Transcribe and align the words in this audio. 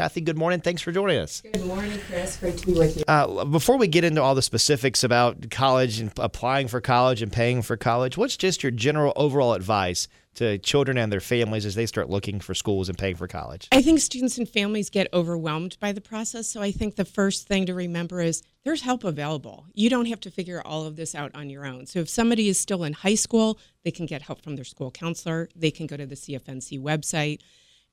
Kathy, 0.00 0.22
good 0.22 0.38
morning. 0.38 0.62
Thanks 0.62 0.80
for 0.80 0.92
joining 0.92 1.18
us. 1.18 1.42
Good 1.42 1.66
morning, 1.66 2.00
Chris. 2.08 2.38
Great 2.38 2.56
to 2.56 2.64
be 2.64 2.72
with 2.72 2.96
you. 2.96 3.04
Uh, 3.06 3.44
before 3.44 3.76
we 3.76 3.86
get 3.86 4.02
into 4.02 4.22
all 4.22 4.34
the 4.34 4.40
specifics 4.40 5.04
about 5.04 5.50
college 5.50 6.00
and 6.00 6.10
applying 6.16 6.68
for 6.68 6.80
college 6.80 7.20
and 7.20 7.30
paying 7.30 7.60
for 7.60 7.76
college, 7.76 8.16
what's 8.16 8.38
just 8.38 8.62
your 8.62 8.72
general 8.72 9.12
overall 9.14 9.52
advice 9.52 10.08
to 10.36 10.56
children 10.56 10.96
and 10.96 11.12
their 11.12 11.20
families 11.20 11.66
as 11.66 11.74
they 11.74 11.84
start 11.84 12.08
looking 12.08 12.40
for 12.40 12.54
schools 12.54 12.88
and 12.88 12.96
paying 12.96 13.14
for 13.14 13.28
college? 13.28 13.68
I 13.72 13.82
think 13.82 14.00
students 14.00 14.38
and 14.38 14.48
families 14.48 14.88
get 14.88 15.06
overwhelmed 15.12 15.76
by 15.80 15.92
the 15.92 16.00
process. 16.00 16.48
So 16.48 16.62
I 16.62 16.72
think 16.72 16.96
the 16.96 17.04
first 17.04 17.46
thing 17.46 17.66
to 17.66 17.74
remember 17.74 18.22
is 18.22 18.42
there's 18.64 18.80
help 18.80 19.04
available. 19.04 19.66
You 19.74 19.90
don't 19.90 20.06
have 20.06 20.20
to 20.20 20.30
figure 20.30 20.62
all 20.64 20.86
of 20.86 20.96
this 20.96 21.14
out 21.14 21.30
on 21.34 21.50
your 21.50 21.66
own. 21.66 21.84
So 21.84 21.98
if 21.98 22.08
somebody 22.08 22.48
is 22.48 22.58
still 22.58 22.84
in 22.84 22.94
high 22.94 23.16
school, 23.16 23.58
they 23.84 23.90
can 23.90 24.06
get 24.06 24.22
help 24.22 24.42
from 24.42 24.56
their 24.56 24.64
school 24.64 24.90
counselor. 24.90 25.50
They 25.54 25.70
can 25.70 25.86
go 25.86 25.98
to 25.98 26.06
the 26.06 26.14
CFNC 26.14 26.80
website. 26.80 27.42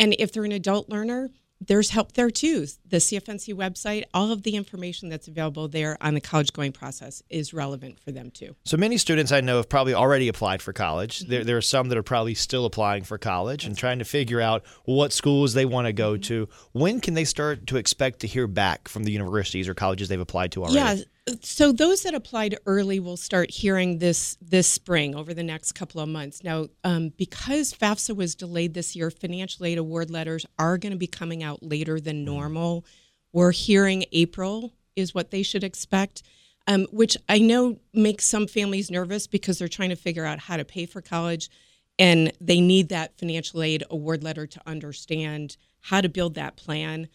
And 0.00 0.14
if 0.20 0.32
they're 0.32 0.44
an 0.44 0.52
adult 0.52 0.88
learner, 0.88 1.30
there's 1.60 1.90
help 1.90 2.12
there 2.12 2.30
too. 2.30 2.66
The 2.88 2.98
CFNC 2.98 3.54
website, 3.54 4.04
all 4.14 4.30
of 4.32 4.42
the 4.42 4.56
information 4.56 5.08
that's 5.08 5.28
available 5.28 5.68
there 5.68 5.96
on 6.00 6.14
the 6.14 6.20
college 6.20 6.52
going 6.52 6.72
process 6.72 7.22
is 7.28 7.52
relevant 7.52 7.98
for 7.98 8.12
them 8.12 8.30
too. 8.30 8.54
So 8.64 8.76
many 8.76 8.96
students 8.96 9.32
I 9.32 9.40
know 9.40 9.56
have 9.56 9.68
probably 9.68 9.94
already 9.94 10.28
applied 10.28 10.62
for 10.62 10.72
college. 10.72 11.20
Mm-hmm. 11.20 11.30
There, 11.30 11.44
there 11.44 11.56
are 11.56 11.62
some 11.62 11.88
that 11.88 11.98
are 11.98 12.02
probably 12.02 12.34
still 12.34 12.64
applying 12.64 13.04
for 13.04 13.18
college 13.18 13.64
and 13.64 13.76
trying 13.76 13.98
to 13.98 14.04
figure 14.04 14.40
out 14.40 14.64
what 14.84 15.12
schools 15.12 15.54
they 15.54 15.64
want 15.64 15.86
to 15.86 15.92
go 15.92 16.08
Mm-hmm. 16.08 16.22
to. 16.22 16.48
When 16.72 17.00
can 17.00 17.14
they 17.14 17.24
start 17.24 17.66
to 17.66 17.76
expect 17.76 18.20
to 18.20 18.26
hear 18.26 18.46
back 18.46 18.88
from 18.88 19.04
the 19.04 19.12
universities 19.12 19.68
or 19.68 19.74
colleges 19.74 20.08
they've 20.08 20.18
applied 20.18 20.52
to 20.52 20.64
already? 20.64 20.76
Yeah. 20.76 21.04
So 21.42 21.72
those 21.72 22.02
that 22.02 22.14
applied 22.14 22.58
early 22.66 23.00
will 23.00 23.16
start 23.16 23.50
hearing 23.50 23.98
this 23.98 24.36
this 24.40 24.68
spring 24.68 25.14
over 25.14 25.34
the 25.34 25.42
next 25.42 25.72
couple 25.72 26.00
of 26.00 26.08
months. 26.08 26.42
Now, 26.42 26.68
um, 26.84 27.10
because 27.16 27.72
FAFSA 27.72 28.16
was 28.16 28.34
delayed 28.34 28.74
this 28.74 28.94
year, 28.94 29.10
financial 29.10 29.66
aid 29.66 29.78
award 29.78 30.10
letters 30.10 30.46
are 30.58 30.78
going 30.78 30.92
to 30.92 30.98
be 30.98 31.06
coming 31.06 31.42
out 31.42 31.62
later 31.62 32.00
than 32.00 32.24
normal. 32.24 32.84
We're 33.32 33.52
hearing 33.52 34.04
April 34.12 34.72
is 34.96 35.14
what 35.14 35.30
they 35.30 35.42
should 35.42 35.64
expect, 35.64 36.22
um, 36.66 36.86
which 36.90 37.16
I 37.28 37.38
know 37.38 37.78
makes 37.92 38.24
some 38.24 38.46
families 38.46 38.90
nervous 38.90 39.26
because 39.26 39.58
they're 39.58 39.68
trying 39.68 39.90
to 39.90 39.96
figure 39.96 40.24
out 40.24 40.40
how 40.40 40.56
to 40.56 40.64
pay 40.64 40.86
for 40.86 41.00
college, 41.00 41.50
and 41.98 42.32
they 42.40 42.60
need 42.60 42.88
that 42.88 43.18
financial 43.18 43.62
aid 43.62 43.84
award 43.90 44.24
letter 44.24 44.46
to 44.46 44.60
understand 44.66 45.56
how 45.80 46.00
to 46.00 46.08
build 46.08 46.34
that 46.34 46.56
plan 46.56 47.08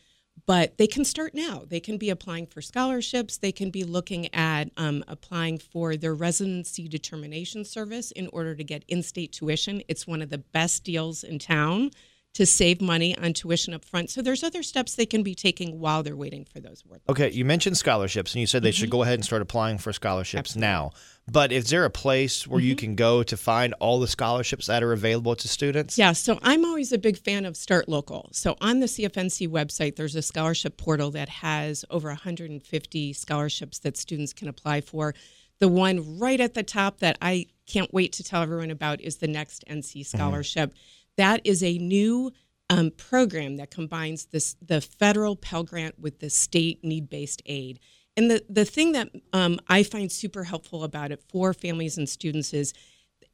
but 0.45 0.77
they 0.77 0.87
can 0.87 1.05
start 1.05 1.33
now. 1.33 1.63
They 1.67 1.79
can 1.79 1.97
be 1.97 2.09
applying 2.09 2.47
for 2.47 2.61
scholarships. 2.61 3.37
They 3.37 3.51
can 3.51 3.69
be 3.69 3.83
looking 3.83 4.33
at 4.33 4.69
um, 4.77 5.03
applying 5.07 5.57
for 5.57 5.95
their 5.95 6.13
residency 6.13 6.87
determination 6.87 7.63
service 7.65 8.11
in 8.11 8.27
order 8.33 8.55
to 8.55 8.63
get 8.63 8.83
in 8.87 9.03
state 9.03 9.31
tuition. 9.31 9.81
It's 9.87 10.05
one 10.05 10.21
of 10.21 10.29
the 10.29 10.39
best 10.39 10.83
deals 10.83 11.23
in 11.23 11.39
town 11.39 11.91
to 12.33 12.47
save 12.47 12.81
money 12.81 13.15
on 13.17 13.31
tuition 13.33 13.73
up 13.73 13.85
front. 13.85 14.09
So 14.09 14.21
there's 14.21 14.43
other 14.43 14.63
steps 14.63 14.95
they 14.95 15.05
can 15.05 15.21
be 15.21 15.35
taking 15.35 15.79
while 15.79 16.01
they're 16.01 16.15
waiting 16.15 16.45
for 16.45 16.59
those 16.59 16.83
awards. 16.85 17.03
Okay, 17.07 17.29
you 17.29 17.45
mentioned 17.45 17.77
scholarships, 17.77 18.33
and 18.33 18.41
you 18.41 18.47
said 18.47 18.63
they 18.63 18.71
should 18.71 18.89
mm-hmm. 18.89 18.97
go 18.97 19.03
ahead 19.03 19.15
and 19.15 19.25
start 19.25 19.41
applying 19.41 19.77
for 19.77 19.93
scholarships 19.93 20.55
now. 20.55 20.91
But 21.31 21.51
is 21.51 21.69
there 21.69 21.85
a 21.85 21.89
place 21.89 22.47
where 22.47 22.59
you 22.59 22.75
mm-hmm. 22.75 22.79
can 22.79 22.95
go 22.95 23.23
to 23.23 23.37
find 23.37 23.73
all 23.79 23.99
the 23.99 24.07
scholarships 24.07 24.65
that 24.65 24.81
are 24.81 24.91
available 24.91 25.35
to 25.35 25.47
students? 25.47 25.97
Yeah, 25.97 26.11
so 26.13 26.39
I'm 26.41 26.65
always 26.65 26.91
a 26.91 26.97
big 26.97 27.17
fan 27.17 27.45
of 27.45 27.55
Start 27.55 27.87
Local. 27.87 28.29
So 28.33 28.57
on 28.59 28.79
the 28.79 28.87
CFNC 28.87 29.47
website, 29.47 29.95
there's 29.95 30.15
a 30.15 30.21
scholarship 30.21 30.77
portal 30.77 31.11
that 31.11 31.29
has 31.29 31.85
over 31.89 32.09
150 32.09 33.13
scholarships 33.13 33.79
that 33.79 33.95
students 33.95 34.33
can 34.33 34.47
apply 34.47 34.81
for. 34.81 35.13
The 35.59 35.69
one 35.69 36.19
right 36.19 36.41
at 36.41 36.55
the 36.55 36.63
top 36.63 36.99
that 36.99 37.17
I 37.21 37.45
can't 37.67 37.93
wait 37.93 38.11
to 38.13 38.23
tell 38.23 38.41
everyone 38.41 38.71
about 38.71 38.99
is 38.99 39.17
the 39.17 39.27
Next 39.27 39.63
NC 39.69 40.01
mm-hmm. 40.01 40.17
Scholarship. 40.17 40.73
That 41.17 41.42
is 41.44 41.64
a 41.64 41.78
new 41.78 42.31
um, 42.69 42.92
program 42.92 43.58
that 43.58 43.72
combines 43.72 44.25
this 44.25 44.56
the 44.61 44.81
federal 44.81 45.36
Pell 45.36 45.64
Grant 45.64 46.00
with 46.00 46.19
the 46.19 46.30
state 46.30 46.83
need 46.83 47.09
based 47.09 47.42
aid. 47.45 47.80
And 48.16 48.30
the, 48.30 48.45
the 48.47 48.66
thing 48.66 48.92
that 48.92 49.09
um, 49.34 49.59
I 49.67 49.84
find 49.84 50.11
super 50.11 50.44
helpful 50.44 50.84
about 50.84 51.11
it 51.11 51.23
for 51.30 51.53
families 51.53 51.97
and 51.97 52.08
students 52.08 52.53
is 52.53 52.73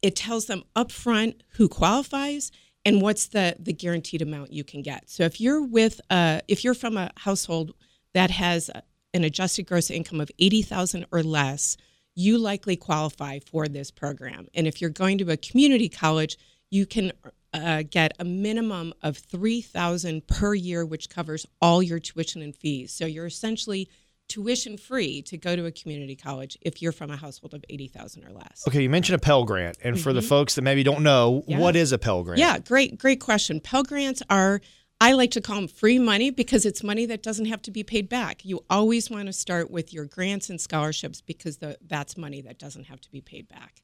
it 0.02 0.16
tells 0.16 0.46
them 0.46 0.64
upfront 0.74 1.40
who 1.54 1.68
qualifies 1.68 2.50
and 2.84 3.02
what's 3.02 3.28
the 3.28 3.56
the 3.58 3.72
guaranteed 3.72 4.22
amount 4.22 4.52
you 4.52 4.64
can 4.64 4.82
get. 4.82 5.08
So 5.10 5.24
if 5.24 5.40
you're 5.40 5.62
with 5.62 6.00
uh 6.10 6.40
if 6.48 6.64
you're 6.64 6.74
from 6.74 6.96
a 6.96 7.10
household 7.16 7.72
that 8.14 8.30
has 8.30 8.70
an 9.12 9.24
adjusted 9.24 9.66
gross 9.66 9.90
income 9.90 10.20
of 10.20 10.30
80,000 10.38 11.04
or 11.12 11.22
less, 11.22 11.76
you 12.14 12.38
likely 12.38 12.76
qualify 12.76 13.38
for 13.38 13.66
this 13.68 13.90
program. 13.90 14.46
And 14.54 14.66
if 14.66 14.80
you're 14.80 14.90
going 14.90 15.18
to 15.18 15.30
a 15.30 15.36
community 15.36 15.88
college, 15.88 16.36
you 16.70 16.86
can 16.86 17.12
uh, 17.52 17.82
get 17.88 18.12
a 18.18 18.24
minimum 18.24 18.92
of 19.02 19.16
3000 19.18 20.26
per 20.26 20.54
year 20.54 20.84
which 20.84 21.10
covers 21.10 21.46
all 21.60 21.82
your 21.82 21.98
tuition 21.98 22.42
and 22.42 22.54
fees. 22.54 22.92
So 22.92 23.06
you're 23.06 23.26
essentially 23.26 23.88
tuition 24.28 24.76
free 24.76 25.20
to 25.22 25.36
go 25.36 25.56
to 25.56 25.66
a 25.66 25.72
community 25.72 26.14
college 26.14 26.56
if 26.62 26.80
you're 26.80 26.92
from 26.92 27.10
a 27.10 27.16
household 27.16 27.52
of 27.52 27.64
80,000 27.68 28.24
or 28.24 28.30
less. 28.32 28.62
Okay, 28.68 28.82
you 28.82 28.88
mentioned 28.88 29.16
a 29.16 29.18
Pell 29.18 29.44
Grant, 29.44 29.76
and 29.82 30.00
for 30.00 30.12
the 30.12 30.22
folks 30.22 30.54
that 30.54 30.62
maybe 30.62 30.84
don't 30.84 31.02
know, 31.02 31.42
Yeah. 31.48 31.58
what 31.58 31.74
is 31.74 31.90
a 31.90 31.98
Pell 31.98 32.22
Grant? 32.22 32.38
Yeah, 32.38 32.58
great, 32.60 32.96
great 32.96 33.18
question. 33.20 33.58
Pell 33.58 33.82
Grants 33.82 34.22
are, 34.30 34.60
I 35.00 35.14
like 35.14 35.32
to 35.32 35.40
call 35.40 35.56
them 35.56 35.66
free 35.66 35.98
money 35.98 36.30
because 36.30 36.64
it's 36.64 36.84
money 36.84 37.06
that 37.06 37.24
doesn't 37.24 37.46
have 37.46 37.60
to 37.62 37.72
be 37.72 37.82
paid 37.82 38.08
back. 38.08 38.44
You 38.44 38.64
always 38.70 39.10
want 39.10 39.26
to 39.26 39.32
start 39.32 39.68
with 39.68 39.92
your 39.92 40.04
grants 40.04 40.48
and 40.48 40.60
scholarships 40.60 41.20
because 41.20 41.56
the, 41.56 41.76
that's 41.84 42.16
money 42.16 42.40
that 42.42 42.60
doesn't 42.60 42.84
have 42.84 43.00
to 43.00 43.10
be 43.10 43.20
paid 43.20 43.48
back. 43.48 43.82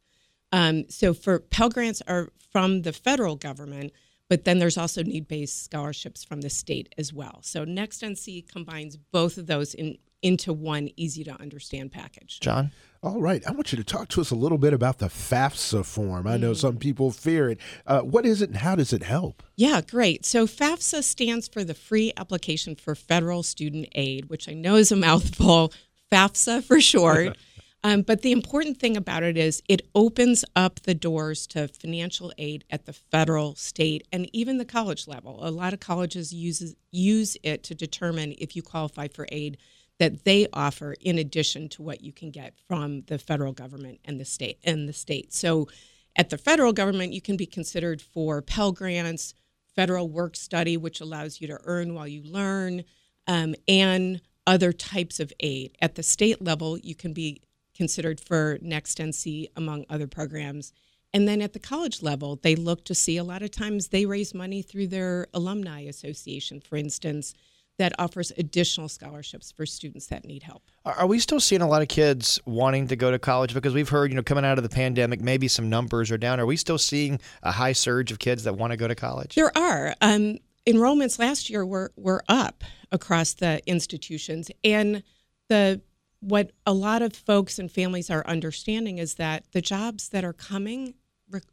Um, 0.52 0.84
so 0.88 1.12
for 1.14 1.40
Pell 1.40 1.68
Grants 1.70 2.02
are 2.06 2.30
from 2.52 2.82
the 2.82 2.92
federal 2.92 3.36
government, 3.36 3.92
but 4.28 4.44
then 4.44 4.58
there's 4.58 4.78
also 4.78 5.02
need-based 5.02 5.64
scholarships 5.64 6.24
from 6.24 6.40
the 6.40 6.50
state 6.50 6.94
as 6.98 7.12
well. 7.12 7.40
So 7.42 7.64
Next 7.64 8.02
NC 8.02 8.48
combines 8.50 8.96
both 8.96 9.36
of 9.38 9.46
those 9.46 9.74
in 9.74 9.98
into 10.22 10.50
one 10.52 10.88
easy 10.96 11.22
to 11.22 11.40
understand 11.40 11.92
package. 11.92 12.40
John? 12.40 12.72
All 13.02 13.20
right. 13.20 13.46
I 13.46 13.52
want 13.52 13.70
you 13.70 13.76
to 13.76 13.84
talk 13.84 14.08
to 14.08 14.20
us 14.22 14.30
a 14.30 14.34
little 14.34 14.56
bit 14.58 14.72
about 14.72 14.98
the 14.98 15.06
FAFSA 15.08 15.84
form. 15.84 16.26
I 16.26 16.38
know 16.38 16.52
Mm. 16.52 16.56
some 16.56 16.78
people 16.78 17.10
fear 17.12 17.50
it. 17.50 17.58
Uh, 17.86 18.00
what 18.00 18.24
is 18.24 18.40
it 18.40 18.48
and 18.48 18.58
how 18.58 18.74
does 18.74 18.94
it 18.94 19.02
help? 19.02 19.42
Yeah, 19.56 19.82
great. 19.82 20.24
So 20.24 20.46
FAFSA 20.46 21.04
stands 21.04 21.46
for 21.46 21.62
the 21.62 21.74
Free 21.74 22.12
Application 22.16 22.74
for 22.76 22.94
Federal 22.94 23.42
Student 23.42 23.88
Aid, 23.94 24.30
which 24.30 24.48
I 24.48 24.54
know 24.54 24.76
is 24.76 24.90
a 24.90 24.96
mouthful, 24.96 25.72
FAFSA 26.10 26.64
for 26.64 26.80
short. 26.80 27.36
um, 27.86 28.02
but 28.02 28.22
the 28.22 28.32
important 28.32 28.78
thing 28.78 28.96
about 28.96 29.22
it 29.22 29.36
is 29.36 29.62
it 29.68 29.88
opens 29.94 30.44
up 30.56 30.80
the 30.80 30.94
doors 30.94 31.46
to 31.46 31.68
financial 31.68 32.32
aid 32.36 32.64
at 32.68 32.84
the 32.84 32.92
federal, 32.92 33.54
state, 33.54 34.08
and 34.10 34.28
even 34.32 34.58
the 34.58 34.64
college 34.64 35.06
level. 35.06 35.38
A 35.40 35.52
lot 35.52 35.72
of 35.72 35.78
colleges 35.78 36.32
uses 36.32 36.74
use 36.90 37.36
it 37.44 37.62
to 37.62 37.76
determine 37.76 38.34
if 38.38 38.56
you 38.56 38.62
qualify 38.64 39.06
for 39.06 39.28
aid 39.30 39.56
that 40.00 40.24
they 40.24 40.48
offer 40.52 40.96
in 41.00 41.16
addition 41.16 41.68
to 41.68 41.82
what 41.82 42.00
you 42.00 42.12
can 42.12 42.32
get 42.32 42.54
from 42.66 43.02
the 43.02 43.18
federal 43.20 43.52
government 43.52 44.00
and 44.04 44.18
the 44.18 44.24
state 44.24 44.58
and 44.64 44.88
the 44.88 44.92
state. 44.92 45.32
So 45.32 45.68
at 46.16 46.30
the 46.30 46.38
federal 46.38 46.72
government, 46.72 47.12
you 47.12 47.22
can 47.22 47.36
be 47.36 47.46
considered 47.46 48.02
for 48.02 48.42
Pell 48.42 48.72
Grants, 48.72 49.32
federal 49.76 50.08
work 50.08 50.34
study, 50.34 50.76
which 50.76 51.00
allows 51.00 51.40
you 51.40 51.46
to 51.46 51.60
earn 51.62 51.94
while 51.94 52.08
you 52.08 52.24
learn, 52.24 52.82
um, 53.28 53.54
and 53.68 54.20
other 54.44 54.72
types 54.72 55.20
of 55.20 55.32
aid. 55.38 55.76
At 55.80 55.94
the 55.94 56.02
state 56.02 56.42
level, 56.42 56.78
you 56.78 56.96
can 56.96 57.12
be 57.12 57.42
considered 57.76 58.20
for 58.20 58.58
Next 58.60 58.98
NC, 58.98 59.50
among 59.56 59.84
other 59.88 60.06
programs. 60.06 60.72
And 61.12 61.26
then 61.26 61.40
at 61.40 61.52
the 61.52 61.58
college 61.58 62.02
level, 62.02 62.38
they 62.42 62.56
look 62.56 62.84
to 62.84 62.94
see 62.94 63.16
a 63.16 63.24
lot 63.24 63.42
of 63.42 63.50
times 63.50 63.88
they 63.88 64.06
raise 64.06 64.34
money 64.34 64.62
through 64.62 64.88
their 64.88 65.28
alumni 65.32 65.80
association, 65.80 66.60
for 66.60 66.76
instance, 66.76 67.34
that 67.78 67.92
offers 67.98 68.32
additional 68.38 68.88
scholarships 68.88 69.52
for 69.52 69.66
students 69.66 70.06
that 70.06 70.24
need 70.24 70.42
help. 70.42 70.62
Are 70.84 71.06
we 71.06 71.18
still 71.18 71.40
seeing 71.40 71.60
a 71.60 71.68
lot 71.68 71.82
of 71.82 71.88
kids 71.88 72.40
wanting 72.46 72.88
to 72.88 72.96
go 72.96 73.10
to 73.10 73.18
college? 73.18 73.52
Because 73.52 73.74
we've 73.74 73.88
heard, 73.88 74.10
you 74.10 74.16
know, 74.16 74.22
coming 74.22 74.44
out 74.44 74.58
of 74.58 74.62
the 74.62 74.70
pandemic, 74.70 75.20
maybe 75.20 75.48
some 75.48 75.68
numbers 75.68 76.10
are 76.10 76.18
down. 76.18 76.40
Are 76.40 76.46
we 76.46 76.56
still 76.56 76.78
seeing 76.78 77.20
a 77.42 77.52
high 77.52 77.72
surge 77.72 78.10
of 78.10 78.18
kids 78.18 78.44
that 78.44 78.54
want 78.54 78.70
to 78.70 78.76
go 78.76 78.88
to 78.88 78.94
college? 78.94 79.34
There 79.34 79.56
are. 79.56 79.94
Um, 80.00 80.38
enrollments 80.66 81.18
last 81.18 81.50
year 81.50 81.64
were, 81.66 81.92
were 81.96 82.24
up 82.28 82.64
across 82.92 83.34
the 83.34 83.60
institutions. 83.66 84.50
And 84.64 85.02
the 85.48 85.80
what 86.26 86.50
a 86.66 86.72
lot 86.72 87.02
of 87.02 87.14
folks 87.14 87.56
and 87.56 87.70
families 87.70 88.10
are 88.10 88.26
understanding 88.26 88.98
is 88.98 89.14
that 89.14 89.44
the 89.52 89.60
jobs 89.60 90.08
that 90.08 90.24
are 90.24 90.32
coming 90.32 90.94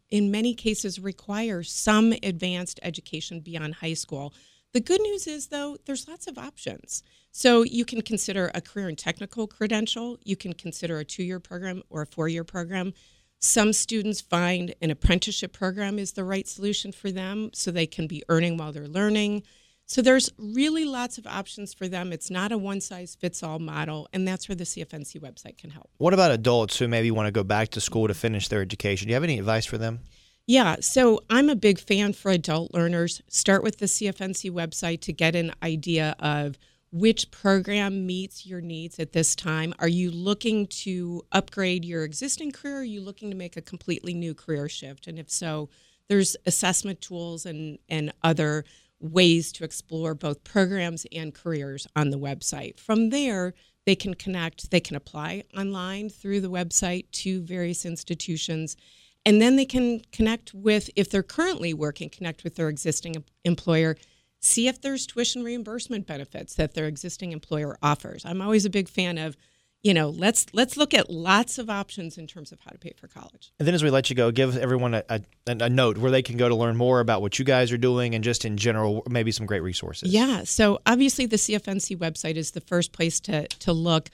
in 0.10 0.32
many 0.32 0.56
cases 0.56 1.00
require 1.00 1.62
some 1.62 2.12
advanced 2.24 2.80
education 2.82 3.40
beyond 3.40 3.76
high 3.76 3.94
school. 3.94 4.34
The 4.74 4.80
good 4.80 5.02
news 5.02 5.28
is 5.28 5.48
though 5.48 5.78
there's 5.86 6.08
lots 6.08 6.26
of 6.26 6.40
options. 6.40 7.04
So 7.32 7.62
you 7.62 7.86
can 7.86 8.02
consider 8.02 8.50
a 8.56 8.62
career 8.62 8.88
and 8.88 8.98
technical 8.98 9.46
credential, 9.46 10.18
you 10.24 10.36
can 10.36 10.54
consider 10.54 11.00
a 11.00 11.06
2-year 11.06 11.40
program 11.40 11.84
or 11.92 12.02
a 12.02 12.08
4-year 12.08 12.44
program. 12.44 12.94
Some 13.40 13.74
students 13.74 14.22
find 14.22 14.74
an 14.82 14.90
apprenticeship 14.90 15.54
program 15.54 16.00
is 16.00 16.14
the 16.14 16.24
right 16.24 16.48
solution 16.48 16.92
for 16.92 17.12
them 17.12 17.52
so 17.54 17.70
they 17.70 17.86
can 17.86 18.08
be 18.08 18.24
earning 18.28 18.58
while 18.58 18.72
they're 18.72 18.88
learning. 18.88 19.44
So 19.86 20.02
there's 20.02 20.30
really 20.38 20.86
lots 20.86 21.18
of 21.18 21.28
options 21.28 21.74
for 21.74 21.88
them. 21.88 22.14
It's 22.14 22.30
not 22.30 22.52
a 22.52 22.58
one 22.58 22.82
size 22.82 23.16
fits 23.20 23.44
all 23.44 23.60
model, 23.60 24.08
and 24.14 24.28
that's 24.28 24.48
where 24.48 24.56
the 24.56 24.64
CFNC 24.64 25.20
website 25.20 25.58
can 25.58 25.70
help. 25.70 25.90
What 25.98 26.14
about 26.14 26.32
adults 26.32 26.80
who 26.80 26.88
maybe 26.88 27.12
want 27.12 27.28
to 27.28 27.32
go 27.32 27.44
back 27.44 27.70
to 27.70 27.82
school 27.82 28.08
to 28.08 28.14
finish 28.14 28.48
their 28.48 28.62
education? 28.62 29.08
Do 29.08 29.12
you 29.12 29.16
have 29.16 29.24
any 29.24 29.40
advice 29.40 29.66
for 29.66 29.78
them? 29.78 30.00
Yeah, 30.46 30.78
so 30.82 31.22
I'm 31.30 31.50
a 31.50 31.56
big 31.56 31.80
fan 31.80 32.14
for 32.14 32.32
adult 32.32 32.74
learners. 32.74 33.22
Start 33.30 33.64
with 33.64 33.78
the 33.78 33.86
CFNC 33.86 34.52
website 34.52 35.02
to 35.02 35.14
get 35.14 35.36
an 35.36 35.54
idea 35.62 36.16
of 36.20 36.58
which 36.92 37.32
program 37.32 38.06
meets 38.06 38.46
your 38.46 38.62
needs 38.62 39.00
at 39.00 39.14
this 39.14 39.36
time. 39.36 39.74
Are 39.80 39.88
you 39.88 40.12
looking 40.12 40.68
to 40.68 41.24
upgrade 41.32 41.86
your 41.86 42.04
existing 42.04 42.52
career? 42.52 42.80
Are 42.80 42.84
you 42.84 43.02
looking 43.02 43.32
to 43.32 43.36
make 43.36 43.58
a 43.58 43.62
completely 43.62 44.14
new 44.14 44.36
career 44.36 44.70
shift? 44.70 45.08
And 45.08 45.18
if 45.18 45.32
so, 45.32 45.70
there's 46.08 46.36
assessment 46.46 47.02
tools 47.02 47.46
and, 47.46 47.80
and 47.90 48.14
other 48.22 48.66
ways 49.04 49.52
to 49.52 49.64
explore 49.64 50.16
both 50.16 50.44
programs 50.44 51.06
and 51.12 51.34
careers 51.34 51.88
on 51.96 52.10
the 52.10 52.18
website. 52.18 52.80
From 52.80 53.10
there, 53.10 53.54
they 53.86 53.96
can 53.96 54.14
connect, 54.14 54.72
they 54.72 54.80
can 54.80 54.96
apply 54.96 55.44
online 55.58 56.10
through 56.10 56.42
the 56.42 56.50
website 56.50 57.12
to 57.12 57.42
various 57.42 57.86
institutions. 57.86 58.78
And 59.26 59.42
then 59.42 59.56
they 59.56 59.66
can 59.66 60.02
connect 60.12 60.54
with, 60.54 60.90
if 60.96 61.10
they're 61.10 61.24
currently 61.24 61.74
working, 61.74 62.10
connect 62.10 62.44
with 62.44 62.56
their 62.56 62.70
existing 62.70 63.24
employer, 63.44 63.98
see 64.40 64.68
if 64.68 64.82
there's 64.82 65.06
tuition 65.06 65.44
reimbursement 65.44 66.08
benefits 66.08 66.56
that 66.56 66.74
their 66.74 66.88
existing 66.88 67.32
employer 67.32 67.78
offers. 67.82 68.26
I'm 68.26 68.42
always 68.42 68.66
a 68.66 68.70
big 68.70 68.90
fan 68.90 69.18
of 69.18 69.38
you 69.84 69.94
know, 69.94 70.10
let's 70.10 70.46
let's 70.54 70.78
look 70.78 70.94
at 70.94 71.10
lots 71.10 71.58
of 71.58 71.70
options 71.70 72.18
in 72.18 72.26
terms 72.26 72.54
of 72.54 72.60
how 72.62 72.72
to 72.72 72.78
pay 72.78 72.94
for 72.96 73.08
college. 73.08 73.52
And 73.60 73.68
then 73.68 73.76
as 73.76 73.84
we 73.84 73.90
let 73.90 74.10
you 74.10 74.16
go, 74.16 74.32
give 74.32 74.56
everyone 74.58 74.94
a, 74.94 75.04
a, 75.10 75.22
a, 75.46 75.70
note 75.70 75.98
where 75.98 76.10
they 76.10 76.22
can 76.22 76.38
go 76.38 76.48
to 76.48 76.56
learn 76.56 76.78
more 76.78 77.02
about 77.02 77.22
what 77.22 77.38
you 77.38 77.44
guys 77.44 77.70
are 77.74 77.78
doing 77.78 78.16
and 78.16 78.24
just 78.24 78.46
in 78.46 78.56
general, 78.56 79.04
maybe 79.10 79.32
some 79.34 79.46
great 79.46 79.62
resources. 79.62 80.14
Yeah. 80.14 80.46
So 80.46 80.80
obviously 80.86 81.26
the 81.26 81.36
CFNC 81.36 81.98
website 81.98 82.36
is 82.36 82.52
the 82.52 82.62
first 82.62 82.94
place 82.94 83.20
to 83.22 83.48
to 83.48 83.74
look. 83.74 84.10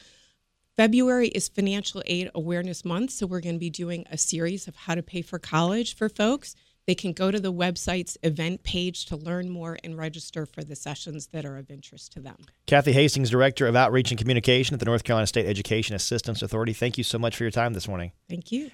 February 0.76 1.28
is 1.28 1.50
Financial 1.50 2.02
Aid 2.06 2.32
Awareness 2.34 2.84
Month, 2.84 3.12
so 3.12 3.28
we're 3.28 3.42
going 3.42 3.56
to 3.56 3.60
be 3.60 3.70
doing 3.70 4.06
a 4.10 4.18
series 4.18 4.68
of 4.68 4.76
how 4.76 4.96
to 4.96 5.04
pay 5.04 5.22
for 5.22 5.38
college 5.38 5.96
for 5.96 6.10
folks. 6.10 6.56
They 6.90 6.96
can 6.96 7.14
go 7.14 7.30
to 7.30 7.40
the 7.40 7.54
website's 7.54 8.18
event 8.24 8.64
page 8.64 9.06
to 9.06 9.16
learn 9.16 9.52
more 9.52 9.78
and 9.84 9.96
register 9.96 10.48
for 10.48 10.64
the 10.64 10.76
sessions 10.76 11.28
that 11.28 11.46
are 11.46 11.56
of 11.56 11.70
interest 11.70 12.14
to 12.14 12.20
them. 12.20 12.38
Kathy 12.66 12.94
Hastings, 12.94 13.30
Director 13.30 13.68
of 13.68 13.76
Outreach 13.76 14.10
and 14.10 14.20
Communication 14.20 14.74
at 14.74 14.80
the 14.80 14.88
North 14.88 15.04
Carolina 15.04 15.28
State 15.28 15.46
Education 15.46 15.96
Assistance 15.96 16.42
Authority. 16.42 16.74
Thank 16.74 16.98
you 16.98 17.04
so 17.04 17.20
much 17.20 17.36
for 17.36 17.44
your 17.44 17.52
time 17.52 17.74
this 17.74 17.88
morning. 17.88 18.14
Thank 18.28 18.52
you. 18.52 18.72